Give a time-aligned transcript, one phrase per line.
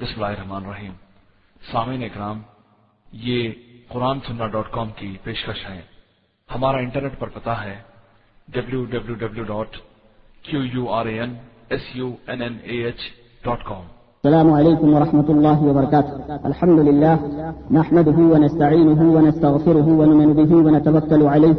[0.00, 0.92] بسم اللہ الرحمن الرحیم۔
[1.72, 2.38] سامعین اکرام،
[3.12, 3.50] یہ
[3.92, 5.80] قرآن سننا ڈاٹ کام کی پیشکش ہے۔
[6.54, 7.74] ہمارا انٹرنیٹ پر پتا ہے
[8.54, 9.76] W W W dot
[10.46, 11.34] Q U R A N
[11.72, 13.00] S U N N A H
[13.44, 13.84] dot com
[14.24, 16.12] السلام عليكم ورحمة الله وبركاته
[16.50, 17.14] الحمد لله
[17.78, 21.56] نحمده ونستعينه ونستغفره ونؤمن به ونتوكل عليه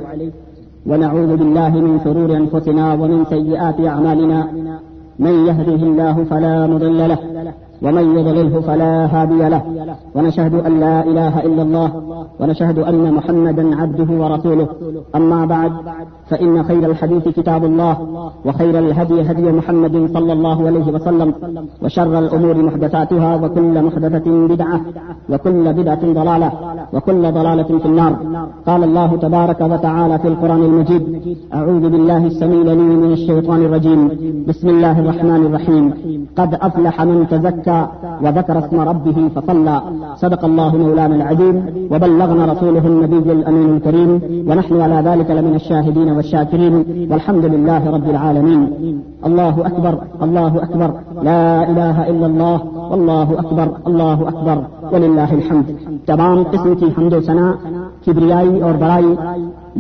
[0.90, 4.40] ونعوذ بالله من شرور أنفسنا ومن سيئات أعمالنا
[5.26, 7.35] من يهده الله فلا مضل له۔
[7.82, 9.62] ومن يضلله فلا هادي له،
[10.16, 11.92] ونشهد أن لا إله إلا الله،
[12.40, 14.68] ونشهد أن محمدا عبده ورسوله.
[15.16, 15.72] أما بعد،
[16.30, 17.98] فإن خير الحديث كتاب الله،
[18.46, 21.34] وخير الهدي هدي محمد صلى الله عليه وسلم،
[21.84, 24.82] وشر الأمور محدثاتها، وكل محدثة بدعة،
[25.30, 26.52] وكل بدعة ضلالة.
[26.94, 28.16] وكل ضلالة في النار.
[28.68, 34.10] قال الله تبارك وتعالى في القرآن المجيد، أعوذ بالله السميع العليم من الشيطان الرجيم.
[34.48, 35.94] بسم الله الرحمن الرحيم.
[36.38, 37.88] قد أفلح من تزكى
[38.24, 39.82] وذكر اسم ربه فصلى.
[40.16, 41.66] صدق الله مولانا العظيم.
[41.92, 44.22] وبلغنا رسوله النبي الأمين الكريم.
[44.50, 46.74] ونحن على ذلك لمن الشاهدين والشاكرين.
[47.12, 48.70] والحمد لله رب العالمين.
[49.26, 50.94] الله أكبر الله أكبر.
[51.24, 52.62] لا إله إلا الله.
[52.92, 54.58] والله أكبر، الله أكبر.
[54.94, 55.68] ولله الحمد.
[56.06, 57.52] تمام قسم کی حمد و ثنا،
[58.06, 59.14] کبریائی اور بڑائی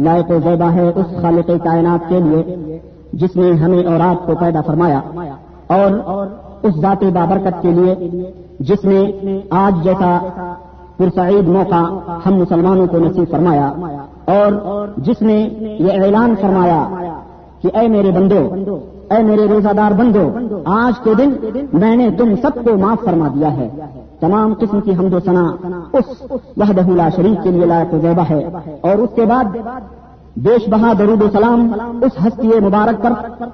[0.06, 2.80] لائق و زیبہ ہے اس خالق کائنات کے لیے،
[3.14, 5.00] جس نے ہمیں اور آپ کو پیدا فرمایا،
[5.68, 5.90] اور
[6.64, 7.94] اس ذات بابرکت کے لیے،
[8.60, 9.00] جس نے
[9.64, 10.18] آج جیسا
[10.98, 11.84] پرسعید موقع
[12.26, 13.68] ہم مسلمانوں کو نصیب فرمایا،
[14.36, 14.52] اور
[14.98, 15.38] جس نے
[15.80, 16.82] یہ اعلان فرمایا
[17.62, 18.42] کہ اے میرے بندو،
[19.12, 20.30] اے میرے روزہ دار بندو،
[20.76, 21.34] آج کے دن
[21.74, 23.70] میں نے تم سب کو معاف فرما دیا ہے۔
[24.20, 25.56] تمام قسم کی حمد و ثنا
[25.94, 28.50] اس وحدہ لا شریف کے لیے لائق زیبہ ہے
[28.82, 29.44] اور اس کے بعد
[30.38, 33.12] بیش بہا درود و سلام اس ہستی مبارک پر،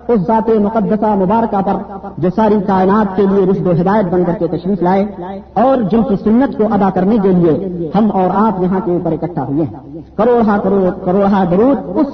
[0.07, 1.73] اس ذات مقدسہ مبارکہ پر
[2.17, 5.05] جو ساری کائنات کے لیے رشد و ہدایت بن کر کے تشریف لائے
[5.53, 9.11] اور جن کی سنت کو ادا کرنے کے لیے ہم اور آپ یہاں کے اوپر
[9.11, 12.07] اکٹھا ہوئے ہیں۔ کروڑا کروڑ کروڑا درود اس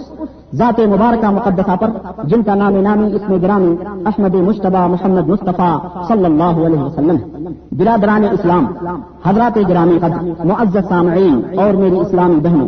[0.55, 1.89] ذات مبارکہ مقدسہ پر،
[2.23, 3.73] جن کا نام نامی اس میں گرامی
[4.05, 5.75] احمد مشتبہ محمد مصطفیٰ
[6.07, 7.17] صلی اللہ علیہ وسلم
[7.71, 8.65] برادران اسلام،
[9.25, 12.67] حضرات گرامی قدر معزز سامعین اور میری اسلامی بہنوں،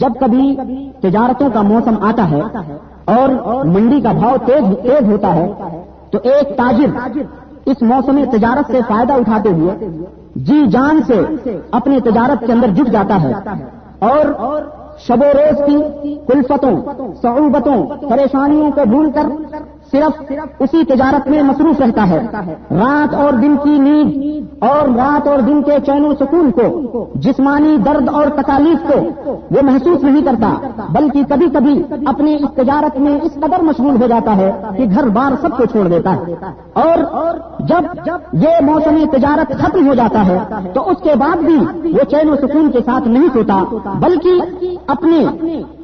[0.00, 0.56] جب کبھی
[1.02, 2.40] تجارتوں کا موسم آتا ہے
[3.16, 3.28] اور
[3.66, 5.46] منڈی کا بھاؤ تیز تیز ہوتا ہے،
[6.10, 6.98] تو ایک تاجر
[7.66, 9.88] اس موسم تجارت سے فائدہ اٹھاتے ہوئے
[10.46, 11.20] جی جان سے
[11.72, 13.32] اپنی تجارت کے اندر جٹ جاتا ہے
[14.10, 14.26] اور
[15.06, 16.74] شب و روز کی کلفتوں
[17.22, 17.76] صعوبتوں
[18.08, 19.26] پریشانیوں کو بھول کر
[19.92, 22.26] صرف اسی تجارت میں مصروف رہتا ہے۔
[22.70, 27.76] رات اور دن کی نیند اور رات اور دن کے چین و سکون کو، جسمانی
[27.76, 30.50] درد اور تکالیف کو وہ محسوس نہیں کرتا،
[30.88, 35.08] بلکہ کبھی کبھی اپنی اس تجارت میں اس قدر مشغول ہو جاتا ہے کہ گھر
[35.08, 36.34] بار سب کو چھوڑ دیتا ہے۔
[36.72, 36.98] اور
[37.60, 40.38] جب یہ موسمی تجارت ختم ہو جاتا ہے،
[40.72, 43.62] تو اس کے بعد بھی وہ چین و سکون کے ساتھ نہیں سوتا،
[43.94, 45.26] بلکہ اپنے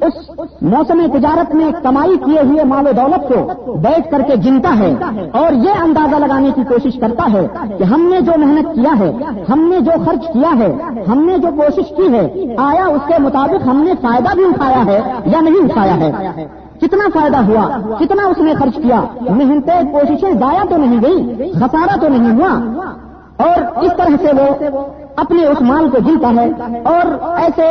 [0.01, 4.75] اس موسم تجارت میں کمائی کیے ہوئے مال و دولت کو بیٹھ کر کے جنتا
[4.79, 4.95] ہے
[5.31, 7.47] اور یہ اندازہ لگانے کی کوشش کرتا ہے
[7.77, 9.11] کہ ہم نے جو محنت کیا ہے،
[9.49, 10.73] ہم نے جو خرچ کیا ہے،
[11.11, 14.85] ہم نے جو کوشش کی ہے، آیا اس کے مطابق ہم نے فائدہ بھی اٹھایا
[14.85, 16.11] ہے یا نہیں اٹھایا ہے۔
[16.81, 21.99] کتنا فائدہ ہوا؟ کتنا اس نے خرچ کیا؟ محنتیں، کوششیں ضائع تو نہیں گئی خسارہ
[21.99, 22.81] تو نہیں ہوا۔
[23.37, 24.75] اور اس طرح سے وہ
[25.17, 27.69] اپنے اس مال کو جیتا ہے اور ایسے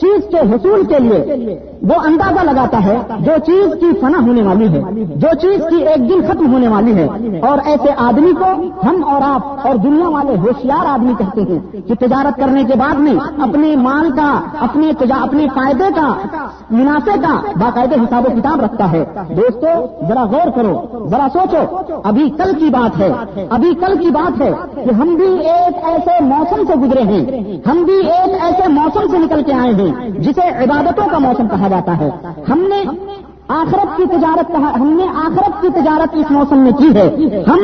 [0.00, 4.68] چیز کے حصول کے لیے وہ اندازہ لگاتا ہے جو چیز کی فنا ہونے والی
[4.68, 4.82] ہے،
[5.16, 7.06] جو چیز کی ایک دن ختم ہونے والی ہے۔
[7.40, 11.58] اور ایسے آدمی کو ہم اور آپ اور دنیا والے ہوشیار آدمی کہتے ہیں
[11.88, 14.90] کہ تجارت کرنے کے بعد میں اپنے مال کا، اپنے
[15.20, 16.14] اپنے فائدے کا،
[16.70, 19.04] منافع کا باقاعدہ حساب و کتاب رکھتا ہے۔
[19.36, 19.68] دوستو،
[20.08, 23.12] ذرا غور کرو، ذرا سوچو، ابھی کل کی بات ہے،
[23.50, 27.84] ابھی کل کی بات ہے کہ ہم بھی ایک ایسے موسم سے گزرے ہیں۔ ہم
[27.84, 31.96] بھی ایک ایسے موسم سے نکل کے آئے ہیں جسے عبادتوں کا موسم کہا جاتا
[31.98, 32.10] ہے۔
[32.48, 32.84] ہم نے
[33.48, 37.16] آخرت کی تجارت ہم نے آخرت کی تجارت اس موسم میں کی ہے۔
[37.48, 37.58] ہم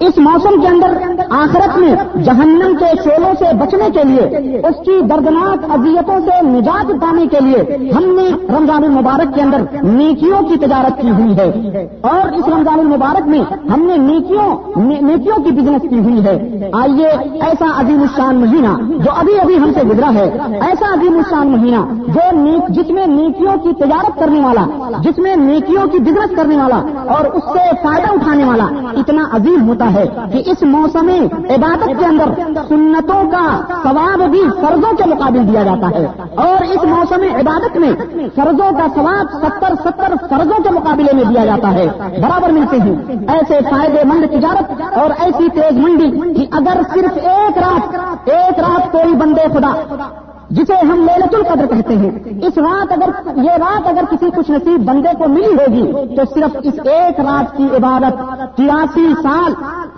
[0.00, 0.86] اس موسم کے اندر
[1.30, 6.92] آخرت میں جہنم کے شولوں سے بچنے کے لیے، اس کی دردناک اذیتوں سے نجات
[7.00, 11.88] پانے کے لیے ہم نے رمضان المبارک کے اندر نیکیوں کی تجارت کی ہوئی ہے۔
[12.00, 14.56] اور اس رمضان المبارک میں ہم نے نیکیوں
[15.02, 17.06] نیکیوں کی بزنس کی ہوئی ہے۔ آئیے
[17.40, 22.10] ایسا عظیم الشان مہینہ جو ابھی ابھی ہم سے گزرا ہے، ایسا عظیم الشان مہینہ
[22.12, 26.76] جو جس میں نیکیوں کی تجارت کرنے والا، جس میں نیکیوں کی بزنس کرنے والا
[27.12, 28.64] اور اس سے فائدہ اٹھانے والا
[28.96, 31.10] اتنا عظیم ہوتا ہے کہ اس موسم
[31.50, 32.28] عبادت کے اندر
[32.68, 37.92] سنتوں کا ثواب بھی فرضوں کے مقابل دیا جاتا ہے اور اس موسم عبادت میں
[38.36, 41.86] فرضوں کا ثواب ستر ستر فرضوں کے مقابلے میں دیا جاتا ہے۔
[42.22, 47.58] برابر ملتے ہیں۔ ایسے فائدے مند تجارت اور ایسی تیز منڈی کہ اگر صرف ایک
[47.58, 47.96] رات
[48.28, 49.74] ایک رات کوئی بندے خدا
[50.52, 52.10] جسے ہم لیلت القدر کہتے ہیں۔
[52.42, 56.56] اس رات اگر یہ رات اگر کسی خوش نصیب بندے کو ملی ہوگی، تو صرف
[56.62, 58.18] اس ایک رات کی عبادت،
[58.56, 59.52] تراسی سال،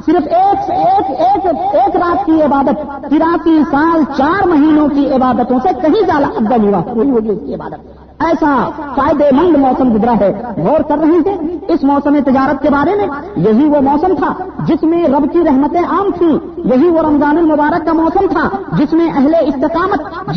[0.06, 5.68] صرف ایک ایک ایک ایک رات کی عبادت، تراسی سال چار مہینوں کی عبادتوں سے
[5.82, 10.32] کہیں زیادہ افضل ہوا۔ ہوئی ہوگی اس کی عبادت۔ ایسا فائدے مند موسم گزرا ہے۔
[10.56, 11.32] غور کر رہے تھے
[11.68, 13.06] اس موسم تجارت کے بارے میں
[13.36, 14.32] یہی وہ موسم تھا
[14.66, 18.92] جس میں رب کی رحمتیں عام تھیں۔ یہی وہ رمضان المبارک کا موسم تھا جس
[18.92, 20.30] میں اہل استقامت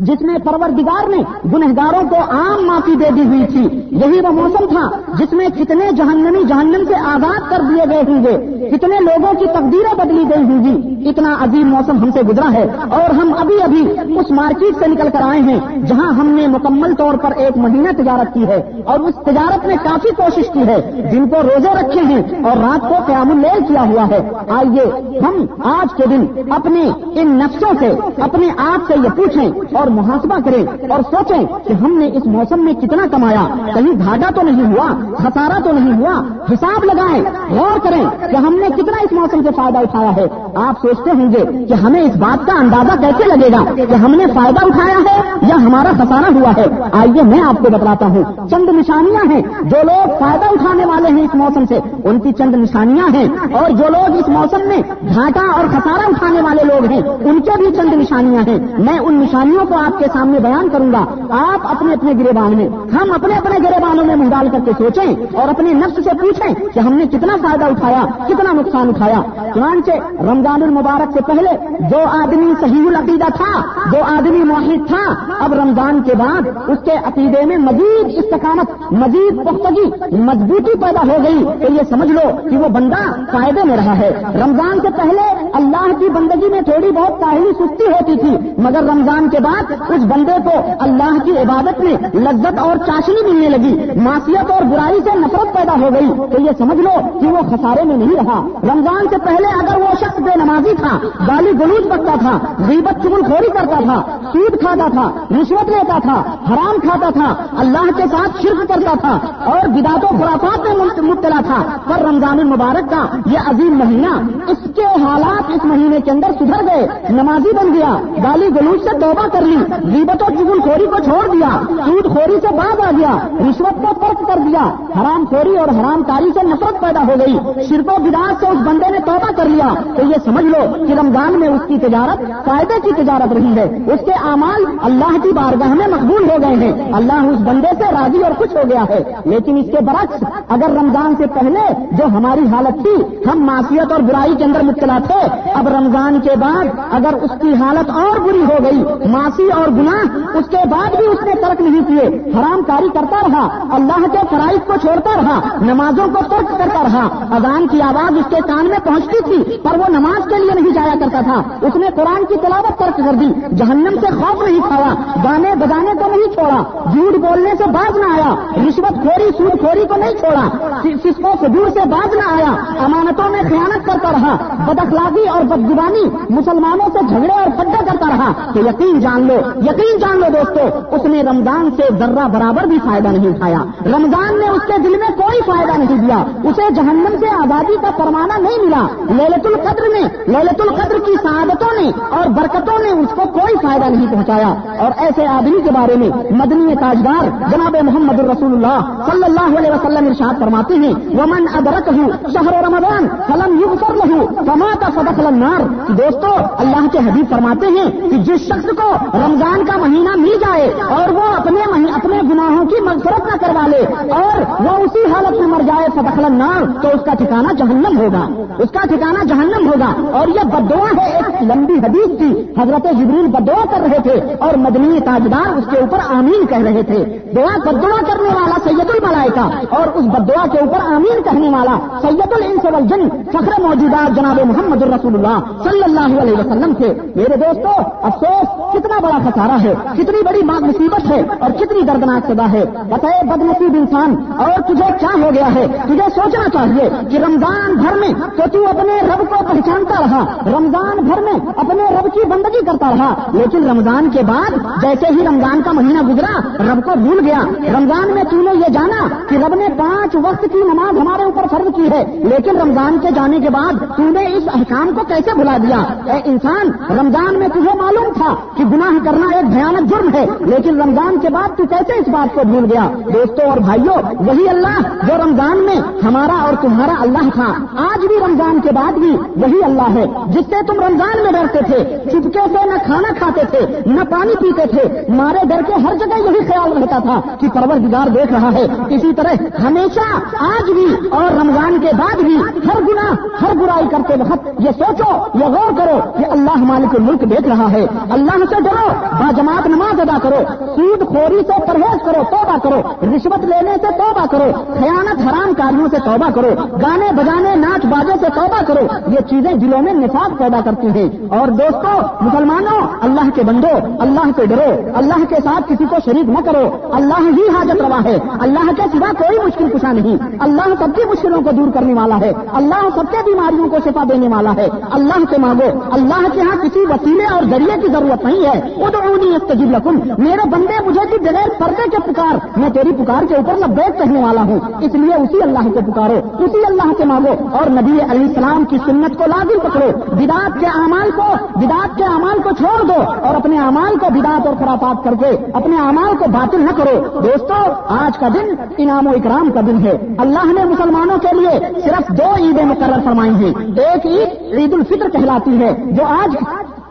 [0.00, 1.16] جس میں پروردگار نے
[1.52, 4.88] گنہگاروں کو عام معافی دے دی ہوئی تھی، یہی وہ موسم تھا
[5.18, 8.36] جس میں کتنے جہنمی جہنم سے آزاد کر دیے گئے ہوں گے،
[8.68, 12.64] کتنے لوگوں کی تقدیریں بدلی گئی ہوں گی۔ اتنا عظیم موسم ہم سے گزرا ہے
[12.90, 13.82] اور ہم ابھی ابھی
[14.18, 17.92] اس مارکیٹ سے نکل کر آئے ہیں، جہاں ہم نے مکمل طور پر ایک مہینہ
[17.98, 20.80] تجارت کی ہے اور اس تجارت میں کافی کوشش کی ہے۔
[21.12, 24.86] جن کو روزے رکھے ہیں اور رات کو قیام اللیل کیا ہوا ہے۔ آئیے
[25.18, 26.88] ہم آج کے دن اپنے
[27.20, 27.92] ان نفسوں سے،
[28.22, 32.64] اپنے آپ سے یہ پوچھیں اور محاسبہ کریں اور سوچیں کہ ہم نے اس موسم
[32.64, 36.22] میں کتنا کمایا، کہیں گھاٹا تو نہیں ہوا خسارا تو نہیں ہوا،
[36.52, 40.86] حساب لگائیں غور کریں کہ ہم نے کتنا اس موسم سے فائدہ اٹھایا ہے۔ آپ
[40.86, 44.26] سوچتے ہوں گے کہ ہمیں اس بات کا اندازہ کیسے لگے گا کہ ہم نے
[44.26, 48.68] فائدہ اٹھایا ہے یا ہمارا خسارا ہوا ہے۔ آئیے میں آپ کو بتلاتا ہوں۔ چند
[48.68, 53.08] نشانیاں ہیں۔ جو لوگ فائدہ اٹھانے والے ہیں اس موسم سے، ان کی چند نشانیاں
[53.14, 54.78] ہیں۔ اور جو لوگ اس موسم میں
[55.14, 59.14] گھاٹا اور خسارا اٹھانے والے لوگ ہیں، ان کے بھی چند نشانیاں ہیں۔ میں ان
[59.14, 63.34] نشانیوں کو آپ کے سامنے بیان کروں گا۔ آپ اپنے اپنے گربان میں، ہم اپنے
[63.34, 66.92] اپنے گربانوں میں منہ ڈال کر کے سوچیں اور اپنے نفس سے پوچھیں کہ ہم
[66.92, 69.20] نے کتنا فائدہ اٹھایا، کتنا نقصان اٹھایا۔
[69.54, 71.56] چنانچہ رمضان المبارک سے پہلے
[71.90, 73.52] جو آدمی صحیح العقیدہ تھا،
[73.92, 79.44] جو آدمی معاہد تھا، اب رمضان کے بعد اس کے عقیدے میں مزید استقامت، مزید
[79.44, 83.96] پختگی، مضبوطی پیدا ہو گئی تو یہ سمجھ لو کہ وہ بندہ فائدے میں رہا
[83.98, 88.82] ہے۔ رمضان سے پہلے اللہ کی بندگی میں تھوڑی بہت کاہلی سستی ہوتی تھی، مگر
[88.82, 94.00] رمضان کے بعد اس بندے کو اللہ کی عبادت میں لذت اور چاشنی ملنے لگی۔
[94.00, 97.82] معاشیت اور برائی سے نفرت پیدا ہو گئی۔ تو یہ سمجھ لو کہ وہ خسارے
[97.84, 102.14] میں نہیں رہا۔ رمضان سے پہلے اگر وہ شخص بے نمازی تھا، گالی گلوچ بکتا
[102.20, 102.38] تھا،
[102.68, 104.02] غیبت چگل خوری کرتا تھا،
[104.32, 109.18] سود کھاتا تھا، رشوت لیتا تھا، حرام کھاتا تھا، اللہ کے ساتھ شرک کرتا تھا
[109.44, 114.58] اور بدات و خرافات میں مبتلا تھا، پر رمضان المبارک کا یہ عظیم مہینہ اس
[114.76, 117.94] کے حالات اس مہینے کے اندر سدھر گئے۔ نمازی بن گیا،
[118.24, 121.48] گالی گلوچ سے توبہ کر لی۔ غیبت و چگل خوری کو چھوڑ دیا
[121.86, 124.70] سود خوری سے باز آ گیا، رشوت کو ترک کر دیا
[125.00, 128.58] حرام خوری اور حرام کاری سے نفرت پیدا ہو گئی۔ شرک و بداس سے اس
[128.64, 132.44] بندے نے توبہ کر لیا۔ تو یہ سمجھ لو کہ رمضان میں اس کی تجارت،
[132.44, 136.70] فائدے کی تجارت رہی ہے۔ اس کے اعمال اللہ کی بارگاہ میں مقبول ہو گئے
[136.70, 140.24] ہیں۔ اللہ اس بندے سے راضی اور خوش ہو گیا ہے۔ لیکن اس کے برعکس،
[140.48, 144.98] اگر رمضان سے پہلے جو ہماری حالت تھی، ہم معاشیت اور برائی کے اندر مبتلا
[145.06, 149.68] تھے، اب رمضان کے بعد اگر اس کی حالت اور بری ہو گئی معاشی اور
[149.68, 154.06] گناہ، اس کے بعد بھی اس نے ترک نہیں کیے۔ حرام کاری کرتا رہا، اللہ
[154.12, 158.36] کے فرائض کو چھوڑتا رہا، نمازوں کو ترک کرتا رہا۔ اذان کی آواز اس کے
[158.36, 161.86] کان میں پہنچتی تھی، پر وہ نماز کے لیے نہیں جایا کرتا تھا۔ اس نے
[161.96, 164.94] قرآن کی تلاوت ترک کر دی۔ جہنم سے خوف نہیں کھایا،
[165.24, 168.34] گانے بجانے کو نہیں چھوڑا۔ جھوٹ بولنے سے باز نہ آیا،
[168.68, 170.48] رشوت خوری، سود خوری کو نہیں چھوڑا۔
[170.82, 172.50] سسکو سدور سے باز نہ آیا۔
[172.84, 174.36] امانتوں میں خیانت کرتا رہا۔
[174.66, 179.98] بدخلاقی اور بدگوانی مسلمانوں سے جھگڑے اور پڈا کرتا رہا۔ تو یقین جان لو، یقین
[179.98, 184.48] جان لو دوستو، اس نے رمضان سے ذرہ برابر بھی فائدہ نہیں اٹھایا۔ رمضان نے
[184.48, 188.64] اس کے دل میں کوئی فائدہ نہیں دیا۔ اسے جہنم سے آزادی کا فرمانا نہیں
[188.64, 193.54] ملا۔ للت القدر میں للت القدر کی سعادتوں نے اور برکتوں نے اس کو کوئی
[193.62, 199.02] فائدہ نہیں پہنچایا۔ اور ایسے آدمی کے بارے میں مدنی تاجدار جناب محمد الرسول اللہ
[199.12, 204.26] صلی اللہ علیہ وسلم ارشاد فرماتے ہیں، ومن ادرک ہوں شہر رمضان فلم یو لہو
[204.26, 208.94] کما کا سبق النار۔ دوستو، اللہ کے حبیب فرماتے ہیں کہ جس شخص کو
[209.26, 211.60] رمضان کا مہینہ مل جائے اور وہ اپنے
[211.94, 216.32] اپنے گناہوں کی مغفرت نہ کروا لے اور وہ اسی حالت میں مر جائے سبخل
[216.32, 221.04] نار، تو اس کا ٹھکانا جہنم ہوگا۔ اس کا ٹھکانا جہنم ہوگا۔ اور یہ بدعا
[221.04, 225.64] ہے، ایک لمبی حدیث تھی حضرت جبریل بدعا کر رہے تھے اور مدنی تاجدار اس
[225.70, 230.46] کے اوپر آمین کہہ رہے تھے۔ دعا بدعا کرنے والا سید الملائکہ اور اس بدعا
[230.46, 235.82] کے اوپر آمین کہنے والا سید الانس والجن، فخر موجودات جناب محمد الرسول اللہ صلی
[235.84, 241.10] اللہ علیہ وسلم تھے۔ میرے دوستو، افسوس، کتنا بڑا خسارہ ہے، کتنی بڑی ماں مصیبت
[241.10, 245.54] ہے اور کتنی دردناک سزا ہے۔ بتائے بد نصیب انسان، اور تجھے کیا ہو گیا
[245.54, 250.24] ہے؟ تجھے سوچنا چاہیے کہ رمضان بھر میں تو تو اپنے رب کو پہچانتا رہا۔
[250.58, 254.50] رمضان بھر میں اپنے رب کی بندگی کرتا رہا۔ لیکن رمضان کے بعد
[254.82, 256.38] جیسے ہی رمضان کا مہینہ گزرا،
[256.72, 257.40] رب کو بھول گیا۔
[257.78, 261.42] رمضان میں تو نے یہ جانا کہ رب نے پانچ وقت کی نماز ہمارے اوپر
[261.50, 265.34] فرض کی ہے، لیکن رمضان کے جانے کے بعد تو نے اس احکام کو کیسے
[265.34, 265.78] بھلا دیا؟
[266.12, 270.82] اے انسان، رمضان میں تجھے معلوم تھا کہ گناہ کرنا ایک بھیانک جرم ہے۔ لیکن
[270.82, 273.94] رمضان کے بعد تو کیسے اس بات کو بھول گیا؟ دوستوں اور بھائیوں،
[274.26, 278.92] وہی اللہ جو رمضان میں ہمارا اور تمہارا اللہ تھا۔ آج بھی رمضان کے بعد
[278.92, 283.12] بھی وہی اللہ ہے۔ جس سے تم رمضان میں ڈرتے تھے، چپکے سے نہ کھانا
[283.18, 287.20] کھاتے تھے، نہ پانی پیتے تھے۔ مارے ڈر کے ہر جگہ یہی خیال رہتا تھا
[287.40, 290.14] کہ پرور دیکھ رہا ہے۔ اسی طرح ہمیشہ
[290.44, 295.38] آج بھی اور رمضان کے بعد بھی ہر گنا ہر برائی کرتے وقت یہ سوچو،
[295.38, 300.00] یہ غور کرو کہ اللہ مالک ملک دیکھ رہا ہے۔ اللہ سے ڈرو باجماعت نماز
[300.00, 302.80] ادا کرو سود خوری سے پرہیز کرو، توبہ کرو،
[303.16, 306.48] رشوت لینے سے توبہ کرو، خیانت حرام کاریوں سے توبہ کرو،
[306.82, 311.10] گانے بجانے، ناچ بازے سے توبہ کرو، یہ چیزیں دلوں میں نفاق پیدا کرتی ہیں۔
[311.28, 316.28] اور دوستوں مسلمانوں، اللہ کے بندو، اللہ سے ڈرو، اللہ کے ساتھ کسی کو شریک
[316.28, 320.74] نہ کرو۔ اللہ ہی حاجت روا ہے۔ اللہ کے سوا کوئی مشکل کشا نہیں۔ اللہ
[320.78, 324.28] سب کی مشکلوں کو دور کرنے والا ہے۔ اللہ سب کے بیماریوں کو شفا دینے
[324.28, 328.46] والا ہے۔ اللہ سے مانگو۔ اللہ کے ہاں کسی وسیلے اور ذریعے کی ضرورت نہیں
[328.46, 332.92] ہے۔ وہ تو استجیب لکم۔ میرے بندے، مجھے بھی بغیر پردے کے پکار، میں تیری
[332.92, 336.92] پکار کے اوپر لبیک کہنے والا ہوں۔ اس لیے اسی اللہ کو پکارو، اسی اللہ
[336.98, 341.24] کے مانگو۔ اور نبی علیہ السلام کی سنت کو لازم پکڑو۔ بدات کے اعمال کو
[341.54, 345.44] بدات کے اعمال کو چھوڑ دو۔ اور اپنے اعمال کو بدات اور خرافات کر کے
[345.52, 349.86] اپنے اعمال کو باطل نہ کرو۔ دوستو، آج کا دن انعام و اکرام کا دن
[349.86, 354.72] ہے۔ اللہ نے مسلمانوں کے لیے صرف دو عیدیں مقرر فرمائی ہیں۔ ایک عید عید
[354.72, 356.36] الفطر کہلاتی ہے، جو آج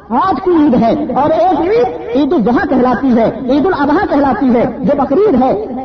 [0.10, 4.66] آج کی عید ہے اور ایک عید عید الضحیٰ کہلاتی ہے، عید الاضحیٰ کہلاتی ہے
[4.80, 5.79] جو بقرعید ہے۔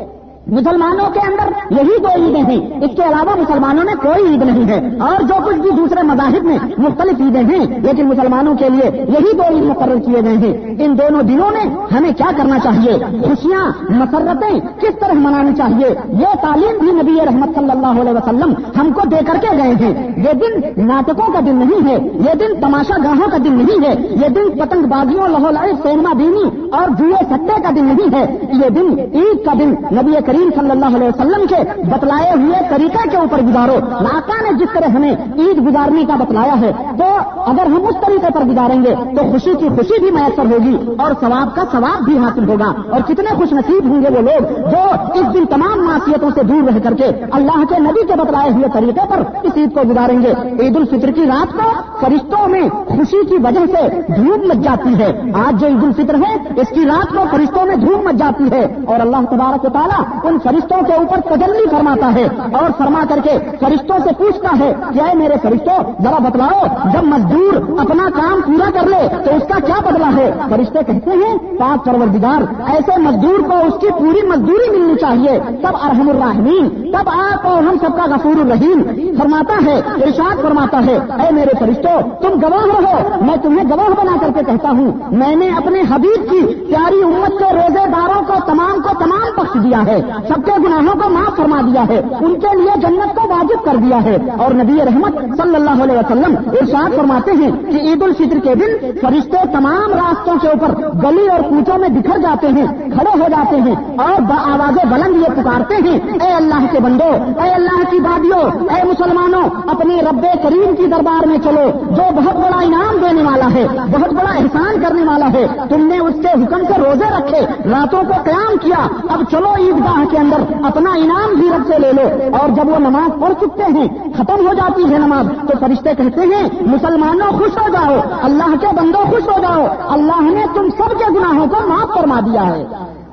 [0.46, 4.68] مسلمانوں کے اندر یہی دو عیدیں ہیں۔ اس کے علاوہ مسلمانوں میں کوئی عید نہیں
[4.68, 9.04] ہے۔ اور جو کچھ بھی دوسرے مذاہب میں مختلف عیدیں ہیں، لیکن مسلمانوں کے لیے
[9.08, 12.92] یہی دو عید مقرر کیے گئے ہیں۔ ان دونوں دنوں میں ہمیں کیا کرنا چاہیے؟
[13.22, 18.54] خوشیاں، مسرتیں کس طرح منانی چاہیے؟ یہ تعلیم بھی نبی رحمت صلی اللہ علیہ وسلم
[18.80, 22.34] ہم کو دے کر کے گئے ہیں۔ یہ دن ناٹکوں کا دن نہیں ہے۔ یہ
[22.34, 26.88] دن تماشا گاہوں کا دن نہیں ہے۔ یہ دن پتنگ بازیوں، لاہور سینما دینی اور
[26.98, 30.86] جوئے سٹے کا دن نہیں ہے۔ یہ دن عید کا دن نبی کریم صلی اللہ
[30.86, 35.66] علیہ وسلم کے بتلائے ہوئے طریقے کے اوپر گزارو۔ لاکا نے جس طرح ہمیں عید
[35.66, 37.04] گزارنے کا بتلایا ہے، تو
[37.36, 41.12] اگر ہم اس طریقے پر گزاریں گے، تو خوشی کی خوشی بھی میسر ہوگی اور
[41.20, 45.12] ثواب کا ثواب بھی حاصل ہوگا۔ اور کتنے خوش نصیب ہوں گے وہ لوگ جو
[45.14, 48.64] اس دن تمام معاشیتوں سے دور رہ کر کے اللہ کے نبی کے بتلائے ہوئے
[48.72, 53.24] طریقے پر اس عید کو گزاریں گے۔ عید الفطر کی رات کو فرشتوں میں خوشی
[53.24, 57.12] کی وجہ سے دھوپ مچ جاتی ہے۔ آج جو عید الفطر ہے، اس کی رات
[57.12, 61.20] کو فرشتوں میں دھوپ مچ جاتی ہے۔ اور اللہ تبارک تعالیٰ ان فرشتوں کے اوپر
[61.20, 66.18] تجلی فرماتا ہے اور فرما کر کے فرشتوں سے پوچھتا ہے کیا میرے فرشتوں، ذرا
[66.18, 70.78] بتلاؤ، جب مزدور اپنا کام پورا کر لے تو اس کا کیا بدلا ہے؟ فرشتے
[70.86, 76.08] کہتے ہیں، پاک پروردگار، ایسے مزدور کو اس کی پوری مزدوری ملنی چاہیے۔ تب ارحم
[76.08, 78.82] الراحمین، تب آپ اور ہم سب کا غفور الرحیم
[79.18, 84.16] فرماتا ہے، ارشاد فرماتا ہے، اے میرے فرشتوں، تم گواہ رہو۔ میں تمہیں گواہ بنا
[84.20, 88.32] کر کے کہتا ہوں، میں نے اپنے حبیب کی پیاری امت کے روزے داروں کو،
[88.46, 92.40] تمام کو تمام بخش دیا ہے۔ سب کے گناہوں کو معاف فرما دیا ہے۔ ان
[92.40, 96.34] کے لیے جنت کو واجب کر دیا ہے۔ اور نبی رحمت صلی اللہ علیہ وسلم
[96.46, 101.40] ارشاد فرماتے ہیں کہ عید الفطر کے دن فرشتے تمام راستوں کے اوپر گلی اور
[101.40, 105.98] کوچوں میں بکھر جاتے ہیں، کھڑے ہو جاتے ہیں اور آوازیں بلند یہ پکارتے ہیں،
[106.26, 108.40] اے اللہ کے بندو، اے اللہ کی بادیوں
[108.76, 113.54] اے مسلمانوں اپنے رب کریم کی دربار میں چلو، جو بہت بڑا انعام دینے والا
[113.54, 117.40] ہے، بہت بڑا احسان کرنے والا ہے۔ تم نے اس کے حکم سے روزے رکھے،
[117.70, 121.92] راتوں کو قیام کیا، اب چلو عیدگاہ کے اندر اپنا انعام بھی رب سے لے
[121.92, 125.90] لو۔ اور جب وہ نماز پڑھ چکتے ہیں، ختم ہو جاتی ہے نماز، تو فرشتے
[125.94, 130.68] کہتے ہیں، مسلمانوں خوش ہو جاؤ، اللہ کے بندوں خوش ہو جاؤ۔ اللہ نے تم
[130.68, 132.64] سب کے گناہوں کو معاف فرما دیا ہے۔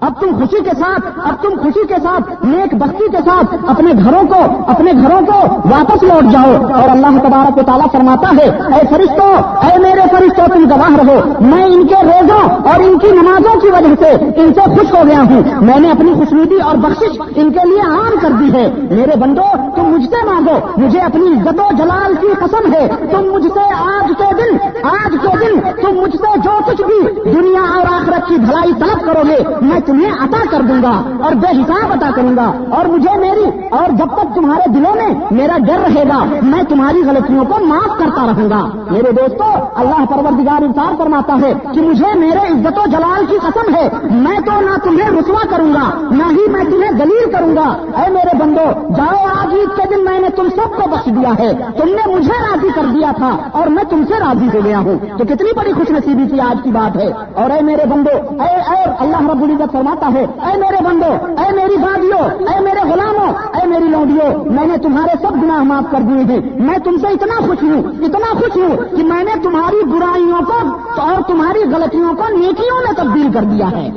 [0.02, 3.92] اب تم خوشی کے ساتھ، اب تم خوشی کے ساتھ نیک بختی کے ساتھ اپنے
[4.04, 8.50] گھروں کو، اپنے گھروں کو واپس لوٹ جاؤ۔ اور اللہ تبارک کو تعالیٰ فرماتا ہے،
[8.50, 9.34] اے فرشتوں
[9.66, 13.68] اے میرے فرشتوں تم گواہ رہو۔ میں ان کے روزوں اور ان کی نمازوں کی
[13.68, 14.10] وجہ سے
[14.42, 17.82] ان سے خوش ہو گیا ہوں۔ میں نے اپنی خوشنودی اور بخشش ان کے لیے
[17.82, 22.16] عام کر دی ہے۔ میرے بندو، تم مجھ سے مانگو۔ مجھے اپنی عزت و جلال
[22.22, 26.40] کی قسم ہے۔ تم مجھ سے آج کے دن، آج کے دن تم مجھ سے
[26.40, 30.62] جو کچھ بھی دنیا اور آخرت کی بھلائی طلب کرو گے، میں تمہیں عطا کر
[30.62, 34.70] دوں گا اور بے حساب عطا کروں گا اور مجھے میری اور جب تک تمہارے
[34.70, 39.12] دلوں میں میرا ڈر رہے گا، میں تمہاری غلطیوں کو معاف کرتا رہوں گا۔ میرے
[39.12, 39.44] دوستو،
[39.76, 44.40] اللہ پروردگار انصار فرماتا ہے کہ مجھے میرے عزت و جلال کی قسم ہے۔ میں
[44.40, 48.38] تو نہ تمہیں رسوا کروں گا، نہ ہی میں تمہیں دلیل کروں گا۔ اے میرے
[48.38, 51.88] بندو، جاؤ آج عید کے دن میں نے تم سب کو بخش دیا ہے۔ تم
[51.88, 55.24] نے مجھے راضی کر دیا تھا اور میں تم سے راضی ہو گیا ہوں۔ تو
[55.24, 58.84] کتنی بڑی خوش نصیبی کی آج کی بات ہے۔ اور اے میرے بندو، اے اے
[59.00, 61.12] اللہ رب العزت فرماتا ہے، اے میرے بندو،
[61.42, 62.18] اے میری بادیو
[62.50, 66.40] اے میرے غلاموں اے میری لوڈیوں میں نے تمہارے سب گناہ معاف کر دیے تھے
[66.64, 71.02] میں تم سے اتنا خوش ہوں، اتنا خوش ہوں کہ میں نے تمہاری برائیوں کو
[71.02, 73.90] اور تمہاری غلطیوں کو نیکیوں میں تبدیل کر دیا ہے۔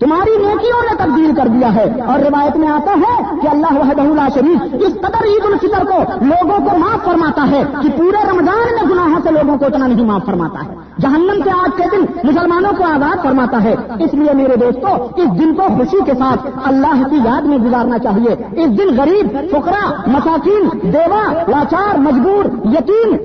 [0.00, 4.00] تمہاری نیکیوں نے تبدیل کر دیا ہے۔ اور روایت میں آتا ہے کہ اللہ وحدہ
[4.00, 8.74] اللہ شریف اس قدر عید الفطر کو لوگوں کو معاف فرماتا ہے کہ پورے رمضان
[8.74, 12.04] میں گناہوں سے لوگوں کو اتنا نہیں معاف فرماتا ہے۔ جہنم کے آج کے دن
[12.24, 16.46] مسلمانوں کو آزاد فرماتا ہے۔ اس لیے میرے دوستوں اس دن کو خوشی کے ساتھ
[16.64, 23.16] اللہ کی یاد میں گزارنا چاہیے۔ اس دن غریب فکرا مساکین دیوا لاچار، مجبور، یتیم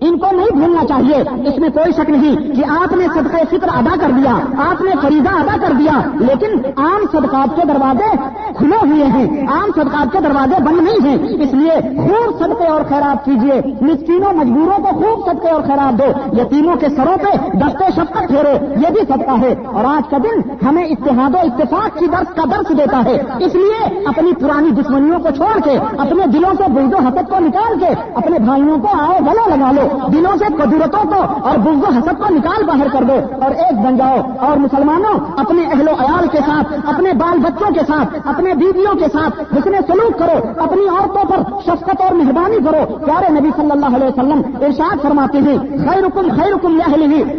[0.00, 3.68] ان کو نہیں بھولنا چاہیے۔ اس میں کوئی شک نہیں کہ آپ نے صدقہ فطر
[3.72, 4.32] ادا کر دیا،
[4.70, 8.16] آپ نے فریضہ ادا کر دیا، لیکن عام صدقات کے دروازے
[8.58, 12.80] کھلے ہوئے ہیں۔ عام صدقات کے دروازے بند نہیں ہیں۔ اس لیے خوب صدقے اور
[12.88, 17.84] خیرات کیجیے مسکینوں، مجبوروں کو خوب صدقے اور خیرات دو۔ یتیموں کے سروں پہ دستے
[17.96, 22.06] شفقت پھیرو۔ یہ بھی صدقہ ہے۔ اور آج کا دن ہمیں اتحاد و اتفاق کی
[22.06, 26.54] درس کا درس دیتا ہے۔ اس لیے اپنی پرانی دشمنیوں کو چھوڑ کے، اپنے دلوں
[26.58, 30.44] سے بلد حسد کو نکال کے، اپنے بھائیوں کو آئے گلے لگا لو۔ دلوں سے
[30.44, 34.16] قدرتوں کو اور بزد و حسد کو نکال باہر کر دو اور ایک بن جاؤ
[34.38, 38.94] اور مسلمانوں اپنے اہل و عیال کے ساتھ، اپنے بال بچوں کے ساتھ، اپنے بیویوں
[38.94, 43.70] کے ساتھ جس سلوک کرو، اپنی عورتوں پر شفقت اور مہربانی کرو۔ پیارے نبی صلی
[43.70, 46.94] اللہ علیہ وسلم ارشاد فرماتے ہیں خیر حکم خیر حکم یا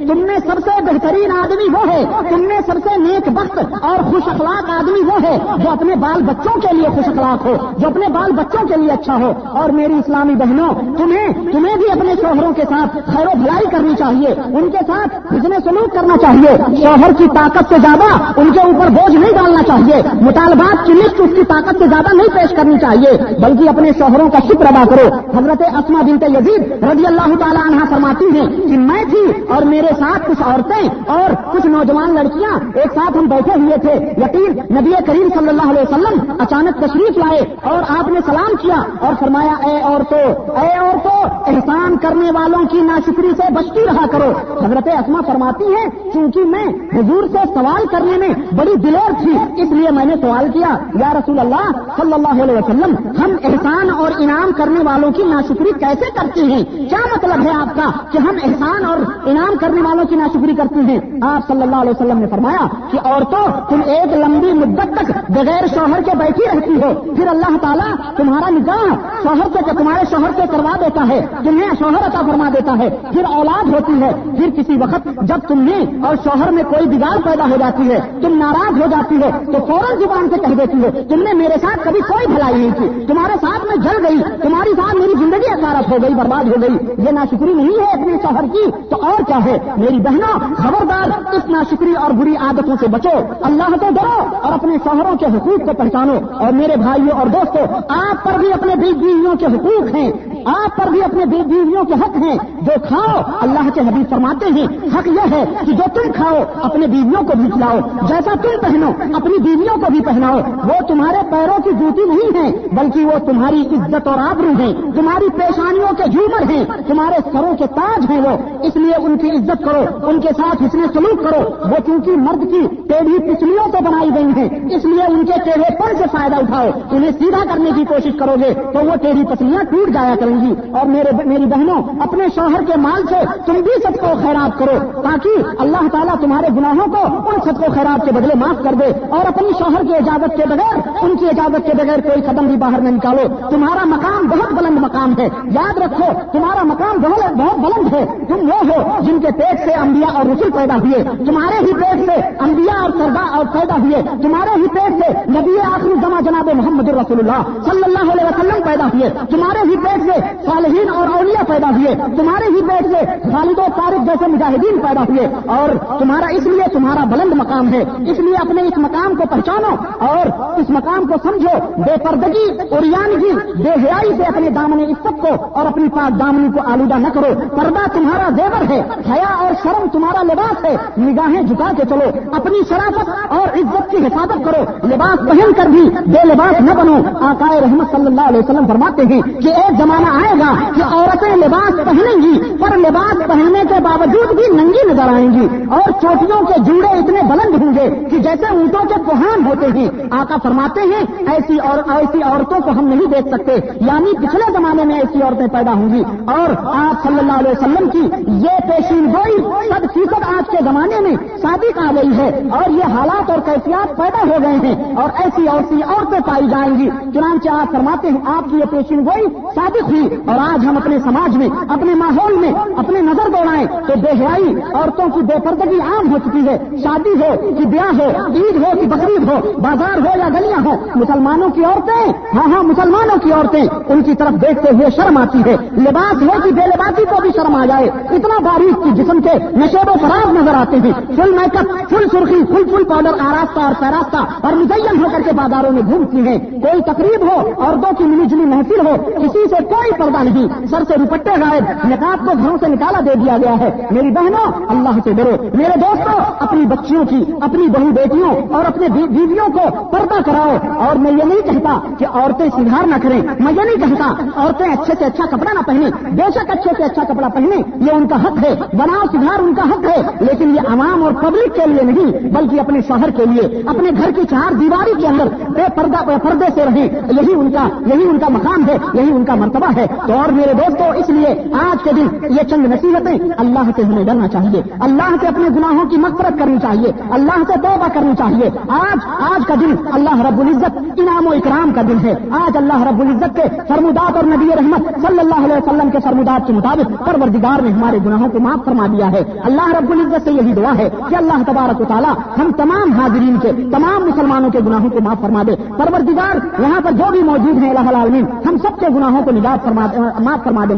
[0.08, 4.12] تم نے سب سے بہترین آدمی وہ ہے، تم نے سب سے نیک وقت اور
[4.12, 7.88] خوش اخلاق آدمی وہ ہے جو اپنے بال بچوں کے لیے خوش اخلاق ہو، جو
[7.88, 12.16] اپنے بال بچوں کے لیے اچھا ہو۔ اور میری اسلامی بہنوں، تمہیں تمہیں بھی اپنے
[12.42, 16.56] شوہروں کے ساتھ خیر و بھلائی کرنی چاہیے، ان کے ساتھ حسن سلوک کرنا چاہیے،
[16.82, 18.08] شوہر کی طاقت سے زیادہ
[18.42, 22.14] ان کے اوپر بوجھ نہیں ڈالنا چاہیے، مطالبات کی لسٹ اس کی طاقت سے زیادہ
[22.16, 25.08] نہیں پیش کرنی چاہیے، بلکہ اپنے شوہروں کا شکر ادا کرو۔
[25.38, 29.94] حضرت اسما بنت یزید رضی اللہ تعالیٰ عنہ فرماتی ہیں کہ میں تھی اور میرے
[30.00, 33.94] ساتھ کچھ عورتیں اور کچھ نوجوان لڑکیاں ایک ساتھ ہم بیٹھے ہوئے تھے۔
[34.24, 38.82] یقین نبی کریم صلی اللہ علیہ وسلم اچانک تشریف لائے اور آپ نے سلام کیا
[39.00, 40.26] اور فرمایا، اے عورتوں
[40.62, 41.20] اے عورتوں
[41.54, 44.32] احسان کرنے والوں کی ناشکری سے بچتی رہا کرو۔
[44.66, 49.72] حضرت اسما فرماتی ہے کیونکہ میں حضور سے سوال کرنے میں بڑی دلیر تھی، اس
[49.72, 54.12] لیے میں نے سوال کیا، یا رسول اللہ صلی اللہ علیہ وسلم، ہم احسان اور
[54.20, 58.36] انعام کرنے والوں کی ناشکری کیسے کرتے ہیں؟ کیا مطلب ہے آپ کا کہ ہم
[58.44, 62.28] احسان اور انعام کرنے والوں کی ناشکری کرتے ہیں؟ آپ صلی اللہ علیہ وسلم نے
[62.28, 67.28] فرمایا کہ عورتوں، تم ایک لمبی مدت تک بغیر شوہر کے بیٹھی رہتی ہو، پھر
[67.28, 68.86] اللہ تعالیٰ تمہارا نکاح
[69.24, 73.24] شوہر سے تمہارے شوہر سے کروا دیتا ہے۔ تمہیں شوہر عطا فرما دیتا ہے۔ پھر
[73.36, 77.44] اولاد ہوتی ہے، پھر کسی وقت جب تم میں اور شوہر میں کوئی بگاڑ پیدا
[77.44, 80.88] ہو جاتی ہے، تم ناراض ہو جاتی ہو تو فوراً زبان سے کہہ دیتی ہو
[81.10, 84.70] تم نے میرے ساتھ کبھی کوئی بھلائی نہیں کی۔ تمہارے ساتھ میں جل گئی، تمہاری
[84.70, 88.44] ساتھ میری زندگی اکارت ہو گئی، برباد ہو گئی۔ یہ ناشکری نہیں ہے اپنے شوہر
[88.44, 93.10] کی۔ تو اور کیا ہے؟ میری بہنوں، خبردار، اس ناشکری اور بری عادتوں سے بچو۔
[93.42, 97.76] اللہ کو ڈرو اور اپنے شوہروں کے حقوق کو پہچانو۔ اور میرے بھائیوں اور دوستوں
[97.90, 100.12] آپ پر بھی اپنے بیویوں کے حقوق ہیں۔
[100.46, 104.68] آپ پر بھی اپنے بیویوں کے حق ہیں۔ جو کھاؤ، اللہ کے حبیب فرماتے ہیں،
[104.98, 108.92] حق یہ ہے کہ جو تم کھاؤ اپنے بیویوں کو بھی کھلاؤ۔ جیسا تم پہنو،
[109.14, 113.62] اپنی بیویوں کو بھی پہناؤ۔ وہ تمہارے پیروں کی جوتی نہیں ہے بلکہ وہ تمہاری
[113.62, 118.38] عزت اور آبرو ہیں۔ تمہاری پیشانیوں کے جھومر ہیں، تمہارے سروں کے تاج ہیں وہ۔
[118.64, 122.42] اس لیے ان کی عزت کرو، ان کے ساتھ اس سلوک کرو۔ وہ کیونکہ مرد
[122.42, 126.36] کی ٹیڑھی پچھلیوں سے بنائی گئی ہیں، اس لیے ان کے ٹیڑھے پن سے فائدہ
[126.36, 130.42] اٹھاؤ۔ انہیں سیدھا کرنے کی کوشش کرو گے تو وہ ٹیڑھی پچھلیاں ٹوٹ جایا کریں
[130.42, 134.60] گی۔ اور میرے میری بہنوں اپنے شوہر کے مال سے تم بھی سب کو خیرات
[134.60, 138.74] کرو، تاکہ اللہ تعالیٰ تمہارے گناہوں کو ان سب کو خیرات کے بدلے معاف کر
[138.74, 142.46] دے اور اپنی شوہر کی اجازت کے بغیر، ان کی اجازت کے بغیر کوئی قدم
[142.46, 147.32] بھی باہر نہ نکالو۔ تمہارا مقام بہت بلند مقام ہے۔ یاد رکھو، تمہارا مقام بہت
[147.32, 151.26] بہت بلند ہے۔ تم وہ ہو جن کے پیٹ سے انبیاء اور رسول پیدا ہوئے۔
[151.26, 155.60] تمہارے ہی پیٹ سے انبیاء اور سردا اور پیدا ہوئے۔ تمہارے ہی پیٹ سے نبی
[155.60, 160.04] آخری جمع جناب محمد الرسول اللہ صلی اللہ علیہ وسلم پیدا ہوئے۔ تمہارے ہی پیٹ
[160.04, 161.81] سے صالحین اور اولیاء پیدا ہوئے۔
[162.18, 166.64] تمہارے ہی پیٹ سے خالد و طارق جیسے مجاہدین پیدا ہوئے۔ اور تمہارا اس لیے
[166.74, 171.14] تمہارا بلند مقام ہے۔ اس لیے اپنے اس مقام کو پہچانو اور اس مقام کو
[171.24, 176.20] سمجھو۔ بے پردگی اور یانگی بے حیائی سے اپنے دامن عزت کو اور اپنی پاک
[176.20, 180.76] دامنی کو آلودہ نہ کرو۔ پردہ تمہارا زیور ہے، حیا اور شرم تمہارا لباس ہے۔
[180.98, 185.90] نگاہیں جھکا کے چلو، اپنی شرافت اور عزت کی حفاظت کرو۔ لباس پہن کر بھی
[185.90, 190.08] بے لباس نہ بنو۔ آقائے رحمت صلی اللہ علیہ وسلم فرماتے ہیں کہ ایک زمانہ
[190.08, 195.14] آئے گا کہ عورتیں لباس پہنیں گی، پر لباس پہننے کے باوجود بھی ننگی نظر
[195.14, 199.46] آئیں گی۔ اور چوٹیوں کے جوڑے اتنے بلند ہوں گے کہ جیسے اونٹوں کے کوہان
[199.46, 203.54] ہوتے ہیں۔ آقا فرماتے ہیں، ایسی اور ایسی عورتوں کو ہم نہیں دیکھ سکتے۔
[203.86, 207.90] یعنی پچھلے زمانے میں ایسی عورتیں پیدا ہوں گی۔ اور آپ صلی اللہ علیہ وسلم
[207.90, 209.38] کی یہ پیشین گوئی
[209.70, 213.98] سب فیصد آج کے زمانے میں شادی آ گئی ہے۔ اور یہ حالات اور کیفیات
[213.98, 218.18] پیدا ہو گئے ہیں۔ اور ایسی ایسی عورتیں پائی جائیں گی۔ چنانچہ آپ فرماتے ہیں،
[218.26, 222.34] آپ کی یہ پیشین گوئی ثابت ہوئی اور آج ہم اپنے سماج میں اپنے ماحول
[222.34, 226.58] میں اپنے نظر دوڑائیں تو بے حیائی عورتوں کی بے پردگی عام ہو چکی ہے۔
[226.84, 230.72] شادی ہو کہ بیاہ ہو، عید ہو کہ بقرعید ہو، بازار ہو یا گلیاں ہو
[230.96, 235.42] مسلمانوں کی عورتیں ہاں ہاں مسلمانوں کی عورتیں، ان کی طرف دیکھتے ہوئے شرم آتی
[235.46, 239.22] ہے۔ لباس ہو کہ بے لباسی کو بھی شرم آ جائے۔ اتنا باریک کی جسم
[239.22, 243.14] کے نشیب و فراز نظر آتے ہیں۔ فل میک اپ، فل سرخی، فل فل پاؤڈر
[243.20, 247.64] آراستہ اور پیراستہ اور مزین ہو کر کے بازاروں میں گھومتی ہیں۔ کوئی تقریب ہو
[247.64, 251.30] اور دو کی ملی جلی محفل ہو، کسی سے کوئی پردہ نہیں۔ سر سے دوپٹے
[251.52, 255.32] غائب نکاب کو گھروں سے نکالا دے دیا گیا ہے۔ میری بہنوں، اللہ سے ڈرو۔
[255.54, 260.96] میرے دوستوں، اپنی بچیوں کی، اپنی بہو بیٹیوں اور اپنے بیویوں کو پردہ کراؤ۔ اور
[260.96, 264.94] میں یہ نہیں کہتا کہ عورتیں سدھار نہ کریں۔ میں یہ نہیں کہتا عورتیں اچھے
[265.00, 268.24] سے اچھا کپڑا نہ پہنے بے شک اچھے سے اچھا کپڑا پہنے یہ ان کا
[268.24, 271.82] حق ہے۔ بناؤ سدھار ان کا حق ہے۔ لیکن یہ عوام اور پبلک کے لیے
[271.82, 276.18] نہیں، بلکہ اپنے شہر کے لیے، اپنے گھر کی چار دیواری کے اندر بے پردہ
[276.18, 276.88] پردے سے رہیں۔
[277.22, 280.32] یہی ان کا یہی ان کا مقام ہے، یہی ان کا مرتبہ ہے۔ تو اور
[280.32, 284.64] میرے دوستوں اس لیے آج کے دن یہ چند نصیحتیں اللہ سے ہمیں ڈرنا چاہیے۔
[284.80, 289.48] اللہ سے اپنے گناہوں کی مغفرت کرنی چاہیے۔ اللہ سے توبہ کرنی چاہیے۔ آج آج
[289.48, 293.36] کا دن اللہ رب العزت انعام و اکرام کا دن ہے۔ آج اللہ رب العزت
[293.36, 297.70] کے فرمودات اور نبی رحمت صلی اللہ علیہ وسلم کے فرمودات کے مطابق پروردگار نے
[297.70, 301.16] ہمارے گناہوں کو معاف فرما دیا ہے۔ اللہ رب العزت سے یہی دعا ہے کہ
[301.16, 305.44] اللہ تبارک و تعالیٰ ہم تمام حاضرین کے، تمام مسلمانوں کے گناہوں کو معاف فرما
[305.48, 309.32] دے۔ پروردگار، یہاں پر جو بھی موجود ہیں اللہ العالمین، ہم سب کے گناہوں کو
[309.32, 309.88] نجات فرما
[310.20, 310.74] معاف فرما دے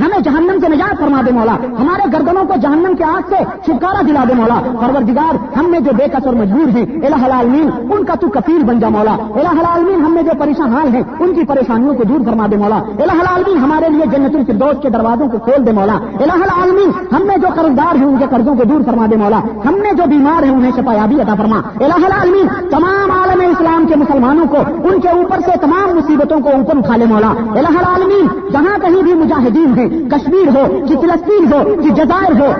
[0.00, 4.02] ہمیں جہنم سے نجات فرما دے مولا۔ ہمارے گردنوں کو جہنم کے آگ سے چھٹکارا
[4.08, 8.14] دلا دے مولا۔ پروردگار، ہم میں جو بے قصر مجبور ہیں، الہ العالمین، ان کا
[8.14, 11.44] تو کفیل بن جا مولا۔ الہ العالمین، ہم میں جو پریشان حال ہیں، ان کی
[11.44, 15.38] پریشانیوں کو دور فرما دے مولا۔ الہ العالمین ہمارے لیے جنت الفردوس کے دروازوں کو
[15.38, 18.80] کھول دے مولا۔ الہ العالمین، ہم میں جو قرضدار ہیں، ان کے قرضوں کو دور
[18.86, 23.10] فرما دے مولا۔ ہم میں جو بیمار ہیں، انہیں شفایابی عطا فرما۔ الہ العالمین، تمام
[23.10, 27.04] عالم اسلام کے مسلمانوں کو، ان کے اوپر سے تمام مصیبتوں کو اوپر اٹھا لے
[27.04, 32.40] مولا۔ الہ العالمین، جہاں کہیں بھی مجاہدین ہیں کشمیر ہو کہ فلسطین ہو کہ جزائر
[32.40, 32.52] ہو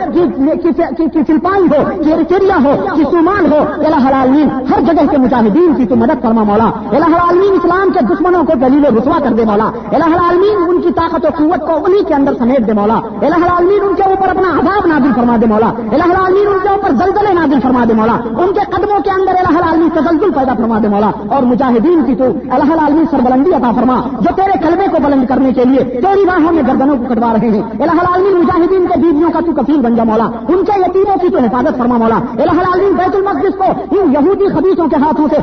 [1.13, 5.75] کہ فلپائن ہو کہ ایریٹیریا ہو کہ صومال ہو، الہ العالمین ہر جگہ کے مجاہدین
[5.75, 9.45] کی تو مدد فرما مولا۔ الہ العالمین اسلام کے دشمنوں کو دلیل رسوا کر دے
[9.45, 12.95] مولا۔ الہ العالمین ان کی طاقت و قوت کو انہی کے اندر سمیٹ دے مولا۔
[12.95, 16.69] الہ العالمین ان کے اوپر اپنا عذاب نہ فرما دے مولا۔ الہ العالمین ان کے
[16.69, 20.55] اوپر زلزلے نازل فرما دے مولا۔ ان کے قدموں کے اندر الہ العالمین تزلزل پیدا
[20.55, 24.85] فرما دے مولا۔ اور مجاہدین کی تو الہ العالمین سربلندی عطا فرما۔ جو تیرے کلمے
[24.91, 28.37] کو بلند کرنے کے لیے تیری راہوں میں گردنوں کو کٹوا رہے ہیں۔ الہ العالمین
[28.37, 31.79] مجاہدین کے بیویوں کا تو کفیل بن جا مولا۔ ان کے یتیموں کی تو حفاظت
[31.79, 35.37] فرما مولا۔ الہ العالمین بیت المقدس کو ان یہودی خبیصوں کے ہاتھوں سے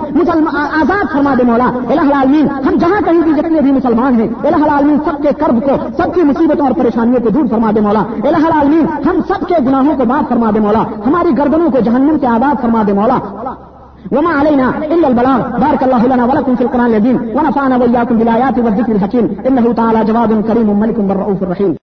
[0.55, 4.63] آزاد فرما دے مولا۔ الہ العالمین، ہم جہاں کہیں بھی جتنے بھی مسلمان ہیں، الہ
[4.63, 7.99] العالمین سب کے کرب کو، سب کی مصیبتوں اور پریشانیوں کو دور فرما دے مولا۔
[7.99, 12.15] الہ العالمین، ہم سب کے گناہوں کو معاف فرما دے مولا، ہماری گردنوں کو جہنم
[12.21, 13.19] سے آزاد فرما دے مولا۔
[14.11, 18.91] وما علينا الا البلاغ بارك الله لنا ولكم في القران العظيم ونفعنا واياكم بالايات والذكر
[18.95, 21.84] الحكيم انه تعالى جواد كريم ملك بالرؤوف الرحيم